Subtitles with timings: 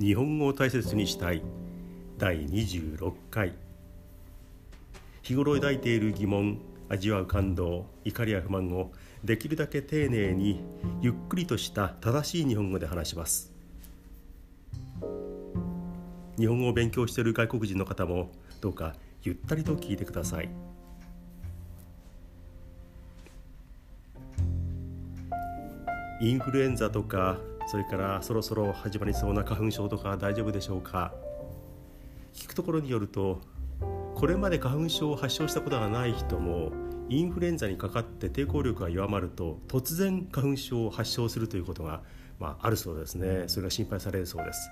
[0.00, 1.42] 日本語を大切にしたい。
[2.18, 3.52] 第26回。
[5.22, 8.92] 日頃抱いている疑問味わう感動怒りや不満を
[9.24, 10.60] できるだけ丁寧に
[11.02, 13.52] ゆっくりとした正しい日本語で話します。
[16.38, 18.30] 日本語を勉強している外国人の方も
[18.60, 18.94] どうか
[19.24, 20.48] ゆったりと聞いてください。
[26.20, 31.12] インフルエンザとかそれからそろそろ始まりそうな花粉症とか大丈夫でしょうか？
[32.32, 33.42] 聞くところによると
[34.14, 36.72] これまで花粉症を発症したことがない人も
[37.10, 42.00] インフルエンザにかかって抵抗力が弱まると突然花粉症を発症するということが、
[42.38, 43.44] まあ、あるそうですね。
[43.48, 44.70] それが心配されるそうです。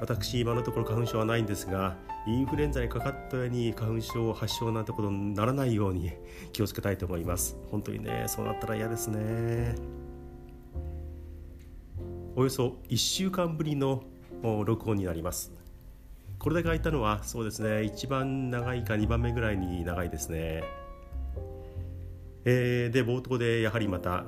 [0.00, 1.96] 私今のところ花粉症はないんですが
[2.28, 6.12] インフルエンザにかかったように花粉症発症なんてことにならないように
[6.52, 7.56] 気をつけたいと思います。
[7.72, 9.99] 本当にねそうなったら嫌ですね。
[12.36, 14.04] およそ1週間ぶりの
[14.42, 15.52] 録音になります。
[16.38, 20.62] これだけ空いたのはそうですね一番長いか2番目ぐらいに長いですね。
[22.44, 24.24] えー、で冒頭でやはりまた、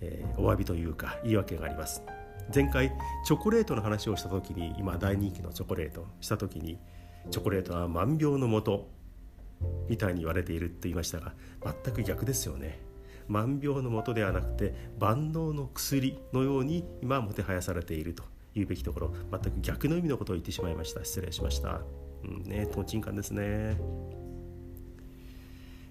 [0.00, 2.02] えー、お詫びというか言い訳があります。
[2.54, 2.92] 前回
[3.24, 6.78] チョコレートの話をした時に今大人気のチョコレートした時に
[7.30, 8.90] チョコレートは万病のもと
[9.88, 11.32] みたいに言われていると言いましたが
[11.84, 12.78] 全く逆ですよね。
[13.28, 18.22] 万病のもとではなくて万能の薬のように今もてはやされていると
[18.54, 21.04] いうべきところ全く逆の意味のことを言ってしまいました。
[21.04, 21.80] 失礼しました。
[22.24, 23.76] うんねとんちんかんですね。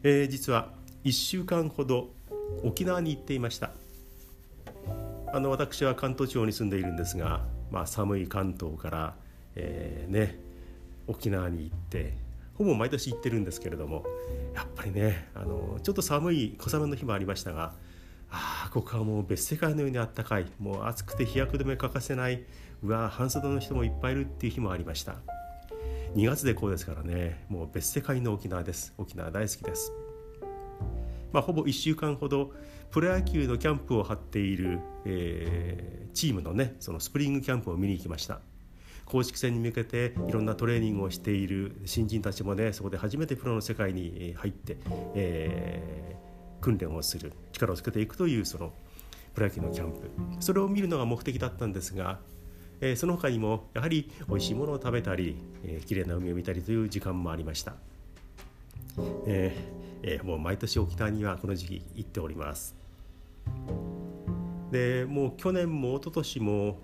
[0.03, 2.09] えー、実は1週間ほど
[2.63, 3.71] 沖縄に行っていました。
[5.33, 9.15] あの私は関東地方に住んでいるんですが、まあ、寒い関東から、
[9.55, 10.37] えー、ね、
[11.07, 12.13] 沖縄に行って
[12.55, 14.05] ほぼ毎年行ってるんですけれども
[14.53, 17.73] やっぱりねあのちょっと寒い小雨の日もありましたが
[18.29, 22.43] あここはもう別世界のようにあったかいもう暑くて日焼け止め欠かせない
[22.83, 25.15] うわ半袖の人もいっぱいいるっていう日もありました。
[26.15, 28.93] 2月でこうですからねもう別世界の沖縄です。
[28.97, 29.93] 沖縄大好きです。
[31.31, 32.51] まあ、ほぼ1週間ほど
[32.91, 38.41] プロ野球のキャンプを張っている、えー、チームのねそのスプリングキャンプを見に行きました。
[39.05, 44.77] 公式戦に向けていろんなトレーニングをしている新人たちもねそこで初めてプロの世界に入って、
[45.15, 48.73] えー、訓練をする力をつけていくというその
[49.33, 50.09] プロ野球のキャンプ
[50.39, 52.19] それを見るのが目的だったんですが、
[52.81, 57.75] えー、その他にもやはり美味しいものを食べたり、えー、綺麗な海を見たりという時間もありました。
[59.25, 62.75] えーえー、もう毎年沖縄にはこの時期行っております
[64.71, 66.77] でもう去年も一昨年も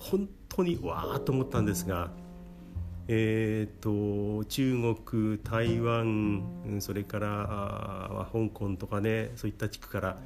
[0.00, 2.10] 本当にわーと思ったんですが
[3.12, 10.16] えーと、中国台湾それから香港とかねそういった地区から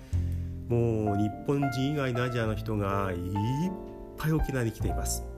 [0.69, 3.19] もう日本人以外のアジアの人がいっ
[4.19, 5.34] ぱい沖縄に来ています。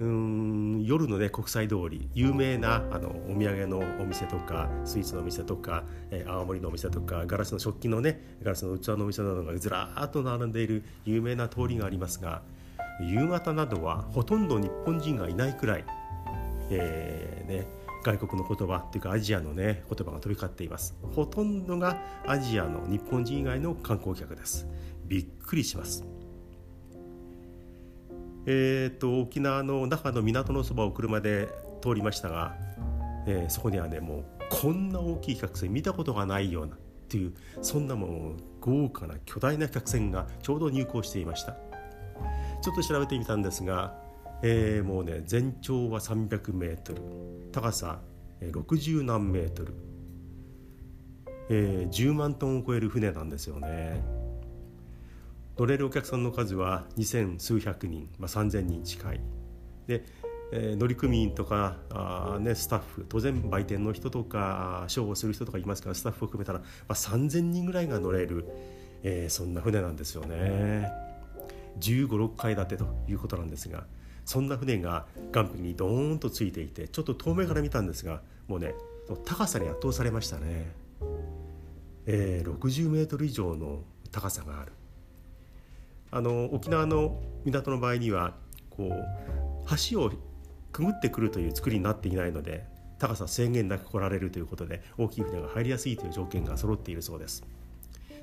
[0.00, 12.40] うん夜のね国際通り有名なあのお土産のお店とかスイーツのお店とか、えー、青森のお店とかガラスの食器のねガラスの器のお店などがずらーっと並んでいる有名な通りがありますが
[13.02, 15.84] 夕方などはほとんど日本人がいないくらい、
[16.70, 17.66] えーね、
[18.02, 20.94] 外国の言葉っていうかアジアのね言葉が飛び交っています。
[21.14, 24.66] ほとんどがアジアの日本人以外の観光客です。
[25.06, 26.04] びっくりします。
[28.46, 31.48] えーと、沖縄の那覇の港のそばを車で
[31.82, 32.56] 通りましたが、
[33.26, 41.56] えー、そこにはねもうこんな大きい客船見たことがないようなっていうそんなもう豪華な巨大な客船がちょうど入港していました。
[42.62, 43.94] ちょっと調べてみたんですが、
[44.42, 47.00] えー、もうね全長は300メートル
[47.52, 48.00] 高さ
[48.40, 49.74] 60何メートル、
[51.48, 54.19] えー、10万トンを超える船なんですよね。
[55.60, 59.20] 乗れるお客さんの数は2000数百人、まあ、3000人近い。
[59.86, 60.06] で、
[60.54, 68.46] えー、乗組員とかあ、ね、スタッフ当然売店の人とかショーをする人とかいますからスタッフを含めたら、まあ、3000人ぐらいが乗れる、
[69.02, 70.90] えー、そんな船なんですよね。
[71.78, 73.84] 1 5 6階建てということなんですが
[74.24, 78.72] そんな船が岸壁にドーンとついていてちょっと遠目から見たんですがもうね
[79.26, 80.72] 高さに圧倒されましたね、
[82.06, 84.72] えー、60メートル以上の高さがある。
[86.10, 88.34] あの沖縄の港の場合には
[88.70, 90.10] こう橋を
[90.72, 92.66] くぐってくるという作りになっていないので
[92.98, 97.44] 高さ制限なく来られるということで大きい船が入りやすいという条件が揃っているそうです。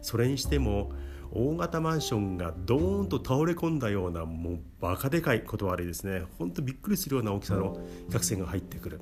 [0.01, 0.91] それにしても
[1.31, 6.23] 大型マンションがドーンと倒れ込んだようなもうバカでかいこと悪いですね。
[6.37, 7.77] ほんとびっくりするような大きさの
[8.11, 9.01] 客船が入ってくる。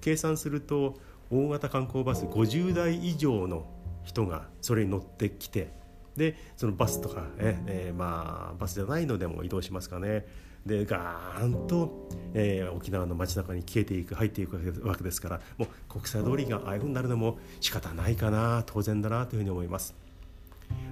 [0.00, 0.98] 計算すると
[1.30, 3.66] 大型観光バス50台以上の
[4.04, 5.72] 人がそれに乗ってきて
[6.18, 10.26] でそのバスとかね、えー、まあバスじゃないのでも移動しますかね
[10.66, 14.56] でガーンと、えー、沖縄の街中に消えていく入っていく
[14.86, 19.94] わけですからもう国際通りがああいうふうになるのも仕方ないかな当然だなというふうに思います。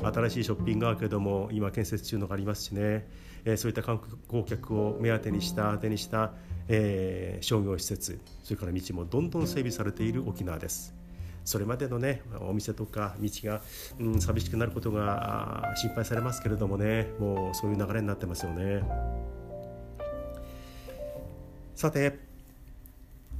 [0.02, 3.06] 新しいショッピングアーケードも今建設中のがありますしね、
[3.44, 6.32] えー、そういった観光客を目当てにした当てにした、
[6.68, 10.94] えー、商業施設それから道もどんどん整備されている沖縄です。
[11.46, 13.62] それまでのねお店とか道が、
[14.00, 18.82] うん、寂しくなることが心配されますけれどもねもうそういう流れになってますよね。
[21.76, 22.18] さて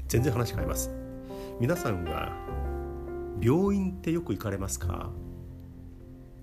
[0.06, 0.90] 全然話変えます。
[1.58, 2.32] 皆さんは
[3.40, 5.10] 病院ってよく行かれますか、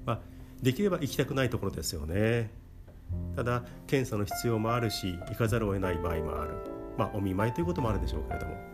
[0.06, 0.19] まあ、
[0.62, 2.51] できれば行きたくないところですよね。
[3.38, 6.56] ただ検査の必要もあるし行かざるを得ない場合もある。
[6.98, 8.73] まあお見舞いということもあるでしょうけれども、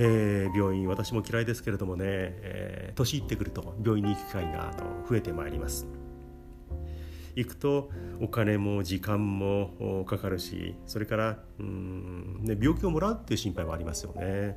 [0.00, 5.86] えー、病院私も嫌いですけれどもね、えー、年いってくると病院に行く機会があの増えてまいります
[7.34, 7.90] 行くと
[8.20, 14.56] お金も時間もかかるしそれからうん、ね、病気をもらうっていう心配もありますよね。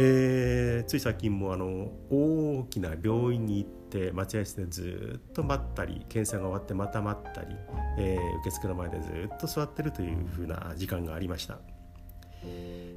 [0.00, 7.54] えー、つい最近もあの大きな病院に行って待合室でずっと待ったり検査が終わってまた待ったり、
[7.98, 11.60] えー、受付の前でずっと座ってるというふうな時間がありました。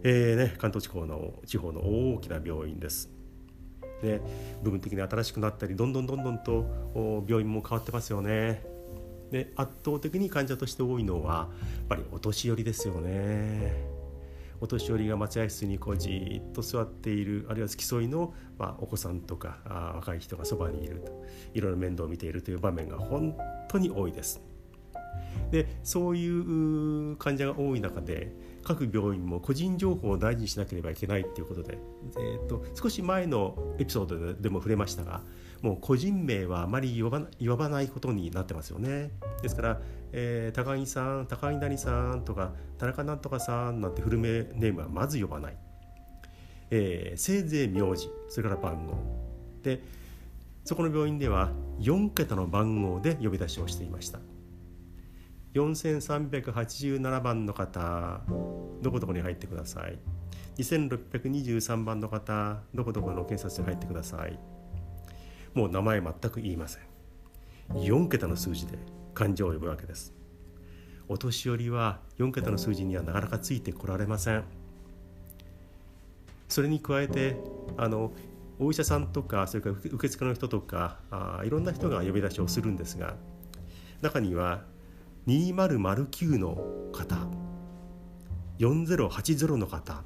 [0.03, 3.09] えーね、関東地方の地方の大きな病院です。
[4.01, 4.21] で
[4.61, 8.63] 部分的に新しくなったりどんどんどんどんと病院も変わってますよね。
[9.31, 11.49] で圧倒的に患者として多いのは
[11.79, 13.97] やっぱりお年寄りですよね。
[14.59, 21.11] お年寄りが待合室にこうじっと座っているあるいは付き添いの、まあ、お子さんとかあ若い人がそばにいると
[21.53, 24.41] いろいろ面倒を見ているという場面が本当に多いです。
[25.51, 28.33] でそういう患者が多い中で
[28.67, 31.77] 各病院も個人情報を大事にしなければいけないっていうことで、
[32.17, 35.21] えーと、少し前のエピソードでも触れましたが
[35.61, 39.11] もう個人名はあまり呼ば呼ばないことになってますよね。
[39.41, 39.81] ですから、
[40.11, 45.57] えー、高木さん高木谷さんとか田中なんとかさんなんてフルネームはまず呼ばない。
[46.69, 48.95] えー、せいぜい名字それから番号
[49.63, 49.81] で
[50.65, 54.19] そこの病院では4桁の番号で呼び出しをしていました。
[55.57, 58.21] 4387番の方
[58.81, 59.98] どこどこに入ってください。
[60.57, 64.38] 2623番の方どこどこの検察に入ってください。
[65.56, 66.83] もう名前全く言いません。
[67.74, 68.77] 4桁の数字で
[69.15, 70.13] 患者を呼ぶわけです。
[71.09, 74.44] お年寄りは4桁の数字にはなかなかついてこられません。
[76.48, 77.36] それに加えて
[77.77, 78.12] あの
[78.59, 83.15] お医者さんとかそれから受付の人とかあいろんな人が呼び出しをするんですが
[84.01, 84.63] 中には
[85.27, 86.57] 2009の
[86.94, 87.18] 方。
[88.59, 90.01] 4080の方。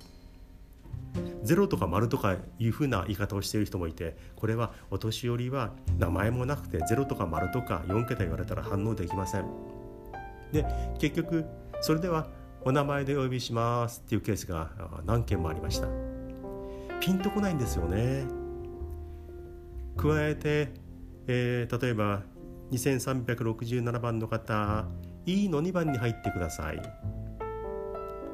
[1.43, 9.45] 0とか丸とかいうふうな言い方をしている人もいてこれはお年寄りは名前もなくて0とか丸とか4桁言われたら反応できません。
[10.51, 10.65] で
[10.97, 11.45] 結局
[11.81, 12.27] それでは
[12.63, 14.71] お名前でお呼びしますっていうケースが
[15.05, 15.87] 何件もありました。
[16.99, 18.25] ピンとこないんですよね。
[19.97, 20.71] 加えて、
[21.27, 22.23] えー、例えば
[22.71, 24.87] 2367番の方。
[25.25, 26.81] E の2番に入ってください。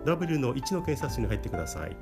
[0.05, 1.95] W の1の検査室に入ってください。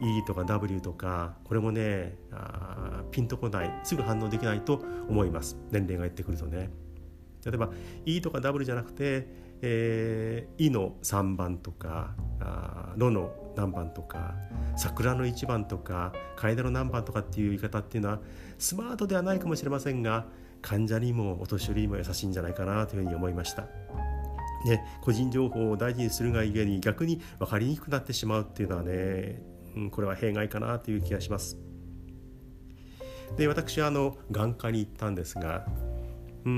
[0.00, 3.80] E とか W とかこれもねあピンとこない。
[3.84, 5.56] すぐ反応できないと思います。
[5.70, 6.70] 年齢がいってくるとね。
[7.44, 7.70] 例えば
[8.04, 9.28] E とか W じゃなくて、
[9.62, 14.34] えー、E の3番とかあロの何番とか
[14.76, 18.20] 桜の1番とか楓の何番とかっていう言い方っていうのは
[18.58, 20.26] スマートではないかもしれませんが
[20.66, 23.68] 患者にもお年寄りにも優しいんじゃないかなというふうに思いました。
[24.64, 29.40] ね、個人情報を大事にするがゆえに逆に分かりにくくなってしまうっていうのはね、
[29.76, 31.56] うん、これは弊害かなという気がします。
[33.36, 35.66] で私はあの眼科に行ったんですが
[36.44, 36.50] うー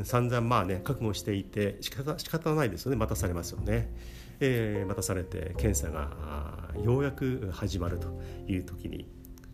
[0.00, 3.92] ん散々まあね覚悟していて仕方仕方ないですよね待たされますよね。
[4.40, 8.08] えー、待たされて検査がようやく始まると
[8.48, 9.06] いう時に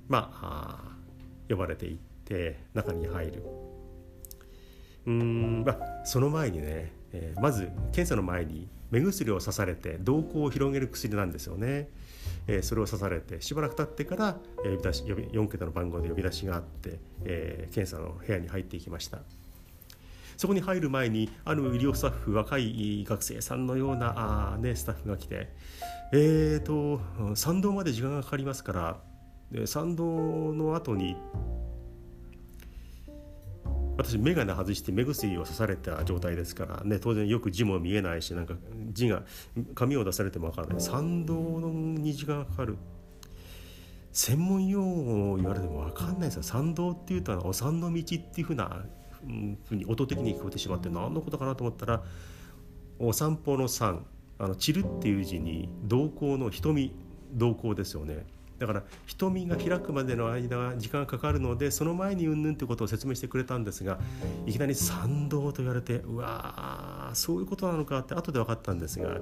[0.07, 0.97] まあ
[1.49, 3.70] 呼ばれていって中に入る。
[5.11, 11.89] うんまあ、その前にね、えー、まず検査の前に目薬をさされて瞳孔を広げる薬なんですよね。
[12.47, 19.19] えー、それをさされてしばらく経ってから呼び出し呼び4桁の番号で呼び出しがあって、えー、検査の部屋に入っていきました
[20.37, 25.49] そこに入る前にある医療スタッフ若い学生さんのようなあ、ね、スタッフが来て
[26.13, 27.01] えーと
[27.37, 31.17] 参道まで時間がかかりますから参道の後に
[33.97, 38.55] 私眼鏡外して目薬をさされた状態ですからね当然よく字も見えないしなんか
[38.93, 39.23] 字が
[39.75, 40.81] 紙を出されても分からない。
[40.81, 42.77] 参道の虹がかかる。
[44.13, 46.43] 専門用語を言われても分かんないですよ。
[46.43, 48.85] 参道っていうとお産の道っていうふうな
[49.69, 52.03] ふうに音的に聞こえてしまって何のことかなと思ったら
[52.99, 54.05] お散歩の散
[54.39, 56.93] あの散るっていう字に瞳孔の瞳
[57.33, 58.27] 瞳孔ですよね。
[58.61, 63.99] だから瞳が開くまでの間は時間がかかるのでその前にうんぬんってことを説明してくれたんですが
[64.45, 69.19] いきなり参道と言われてうわーそういうことなのかって後で分かったんですが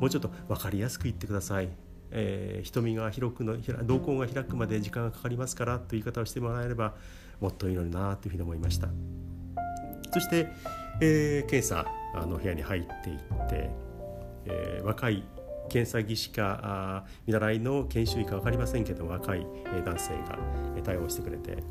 [0.00, 1.68] もうちょっと分かりやすく言ってください。
[2.10, 6.94] えー、瞳が広くの瞳孔が開くまで時間がかかりますからという言い方をしてもらえれば
[7.38, 8.88] もっといいのになというふうに思いました
[10.10, 10.48] そして、
[11.02, 11.86] えー、検査
[12.26, 13.18] の部屋に入っていっ
[13.50, 13.70] て、
[14.46, 15.22] えー、若い
[15.68, 19.46] 検査技師か見習いの研修医か分かりませんけど若い
[19.84, 20.38] 男性が
[20.82, 21.62] 対応してくれて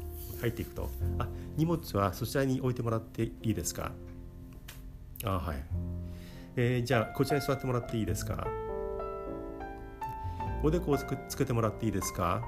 [0.42, 3.92] 入っていくと「あ荷物はそちらに置いてもらっていいですか?」
[5.26, 5.64] あはい、
[6.56, 8.48] えー、じゃあこちらに座ってもらっていいですか？
[10.64, 12.44] おでこをつくつけてもらっていいですか？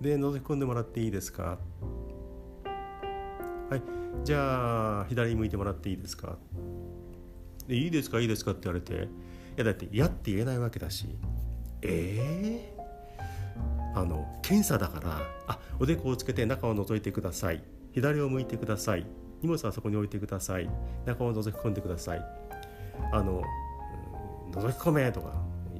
[0.00, 1.58] で覗き込んでもらっていいですか？
[3.70, 3.82] はい。
[4.24, 6.36] じゃあ左向いてもらっていいですか？
[7.66, 8.20] でいいですか？
[8.20, 8.52] いいですか？
[8.52, 9.08] って言われて
[9.56, 11.06] やだって嫌って言えないわけだし。
[11.82, 17.62] ええー、あの検査だからあおでこをつけて中を覗いてください。
[17.92, 19.06] 左を向いてください。
[19.42, 20.70] 荷物はそこに置いてください。
[21.04, 22.24] 中を覗き込んでください。
[23.12, 23.42] あの
[24.52, 25.32] 覗き込めとか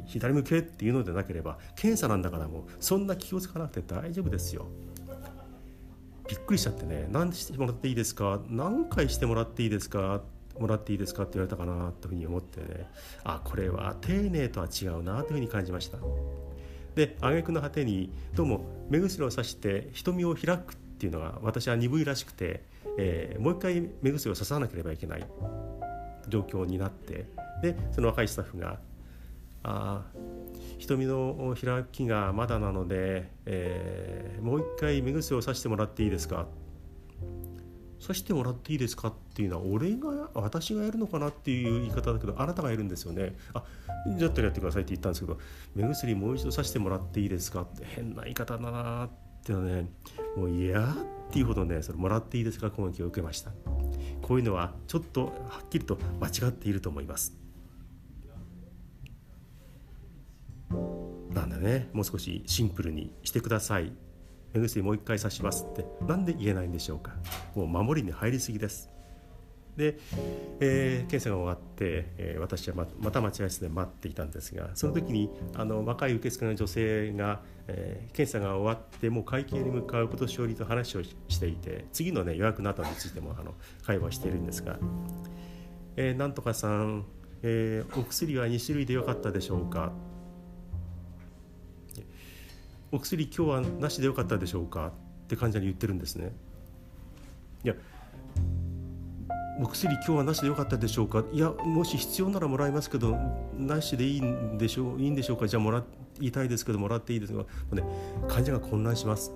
[0.07, 4.67] 左向けっていうのでなければ検査なんだからもうそんな気をつかなくて大丈夫ですよ。
[6.29, 7.07] びっくりしちゃってね。
[7.11, 8.41] 何してもらっていいですか？
[8.49, 10.23] 何回してもらっていいですか？
[10.63, 12.89] もらっていいですかって言われたかなというふうに思ってね。
[13.25, 15.99] あこれは丁寧とは違うなというふうに感じました。
[16.95, 22.63] で挙句の果てにどうも目薬をさして瞳を開くっていうのが私は鈍いらしくて、
[22.99, 25.27] えー、もう一回目薬をささなければいけない。
[26.29, 27.27] 状況になって。
[27.63, 28.79] でその若いスタッフが
[29.63, 30.03] 「あ
[30.79, 36.47] 瞳の開きがまだなので、えー、もう一回目薬をさしてもらっていいですか?」
[38.03, 43.37] さしてもらっていいですかっていうのは俺が私がやるのかなっていう言い方だけどあなたがやるんですよね。
[43.55, 43.63] あ
[44.19, 45.39] じゃったらやってくださいって言ったんですけど
[45.77, 49.11] 目薬もう一度さしてもらっていいですかって変な言い方だなっ
[49.45, 49.89] てね
[50.37, 50.95] もう嫌っ
[51.31, 53.53] ていうほどねそれもらっていいですか攻撃を受けました。
[54.21, 57.37] こういうのはちょっとはっきりと間違っていると思います。
[61.31, 63.93] なんだねもう少しシンプルにしてください。
[64.55, 65.85] 目薬もう一回刺しますって。
[66.07, 67.13] なんで言えないんでしょうか。
[67.55, 68.93] もう守りに入りすぎです。
[69.77, 69.99] で、
[70.61, 84.79] えー、検査が終わって、えー、私はまた待合室で待っていたんですがその時にあの若い受付の女性が、えー、検査が終わってもう会計に向かうことしおりと話をしていて次の、ね、予約の後についてもあの会話しているんですが
[85.97, 87.07] 「えー、なんとかさん、
[87.43, 89.93] えー、お薬は2種類でよかったでしょうか?」
[92.95, 96.31] お薬今日はなしでよかったでしょうかって患者に言ってるんですね。
[97.65, 97.75] いや
[99.59, 101.25] お薬今日はなしでよかったでしょうか？
[101.33, 103.17] いやもし必要ならもらいますけど
[103.57, 105.49] なしでいいんでしょういいんでしょうか？
[105.49, 105.83] じゃあもら
[106.21, 107.83] いたいですけどもらっていいですが、ね、
[108.29, 109.33] 患者が混乱します。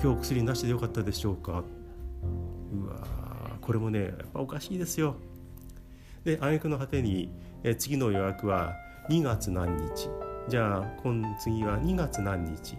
[0.00, 1.64] 今日薬なしでよかったでしょうか？
[2.72, 3.00] うわ
[3.60, 5.16] これもねやっぱおかしいですよ。
[6.22, 7.32] で挙句の果てに
[7.64, 8.76] え次の予約は
[9.08, 10.08] 2月何日。
[10.50, 12.76] じゃあ今次は2月何日？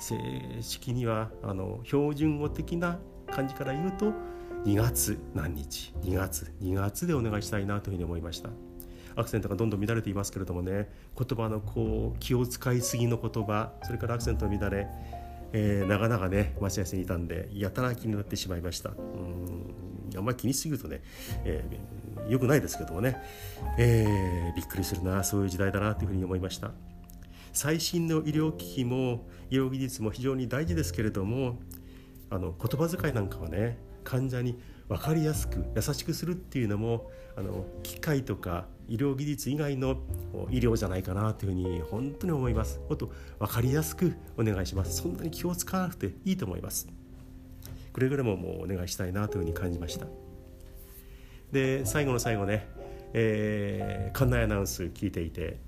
[0.00, 0.16] 正
[0.62, 2.98] 式にはあの標準語的な
[3.30, 4.14] 感じから言うと
[4.64, 6.50] 2月何日？2月。
[6.62, 8.48] 2月でお願いしたいなというふうに思いました。
[9.16, 10.90] アクセントがどんどん乱れていますけれどもね。
[11.14, 13.74] 言葉のこう気を使いすぎの言葉。
[13.82, 14.86] それからアクセントの乱れ、
[15.52, 18.92] えー、長々ね待ち合わせにいたんでやたら気になってしまいました。
[18.92, 19.95] うん。
[20.16, 21.02] あんまり気にしすぎるとね、
[21.44, 23.16] えー、よくないですけどもね、
[23.78, 26.72] えー、びっくりするなそういう時代だなというふうに思いました。
[27.52, 31.58] 最新の医療機器も医療技術も非常に大事ですけれども
[32.28, 34.58] あの言葉遣いなんかはね患者に
[34.88, 39.96] 分かりやすく優しくするっていうのもあの機械とか医療技術以外の
[40.50, 42.78] 医療じゃないかなというふうに本当に思います。
[42.88, 45.02] もっと分かりやすくお願いします。
[45.02, 46.88] そんなに気を使わなくていいと思います。
[47.96, 50.06] くれぐれももうお願いしたいなというふうに感じました。
[51.50, 52.68] で最後の最後ね、
[53.14, 55.58] えー、館内アナウンス聞いていて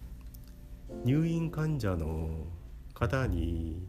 [1.06, 2.44] 入院患者の
[2.92, 3.82] 方に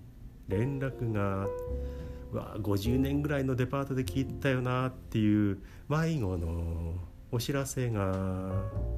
[0.47, 1.47] 連絡が
[2.31, 6.93] わ50年ぐらいのデパートで聞いたよなっていう迷子の
[7.31, 8.51] お知らせが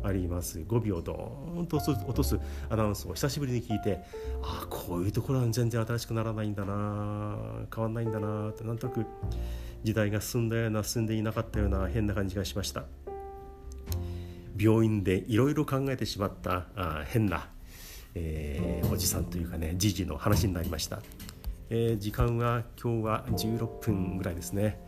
[0.04, 0.60] あります。
[0.60, 4.00] 5秒ドーンと落とすアナウンスを久しぶりに聞いて
[4.42, 7.38] ああこういうところは全然新しくならないんだな
[7.74, 9.06] 変わんないんだなってなんとなく
[9.84, 12.86] 時代が進んだような進んでいなかったような変な感じがしました。
[14.58, 17.50] 病院でいろいろ考えてしまったあ変な、
[18.14, 21.02] えー、おじさんというかねじじの話になりました、
[21.72, 24.80] えー、時間は今日は16分ぐらいですね。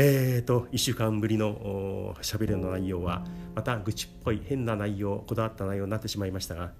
[0.00, 3.24] えーと1週間ぶりのしゃべりの内容は
[3.56, 6.70] また愚痴っぽい変な内容こだわった内容になってしまいましたが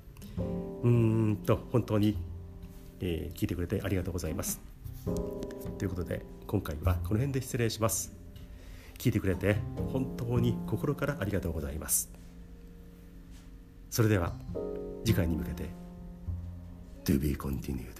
[0.85, 2.17] うんと本当に、
[3.01, 4.61] えー、聞いてくれてありがとうございます。
[5.79, 8.13] ということで今回はこの辺で失礼します。
[8.99, 9.57] 聞いてくれて
[9.93, 12.13] 本当に心からありがとうございます。
[13.91, 14.33] それでは
[15.05, 15.65] 次回に向けて
[17.07, 17.98] To be continued.